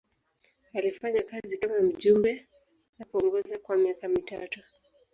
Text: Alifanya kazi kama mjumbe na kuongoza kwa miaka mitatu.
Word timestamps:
Alifanya 0.73 1.21
kazi 1.23 1.57
kama 1.57 1.79
mjumbe 1.81 2.47
na 2.99 3.05
kuongoza 3.05 3.57
kwa 3.57 3.77
miaka 3.77 4.07
mitatu. 4.07 4.61